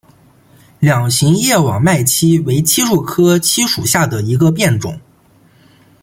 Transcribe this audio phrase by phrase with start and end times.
[0.79, 4.99] 两型叶网脉槭为槭树科槭属下的一个变种。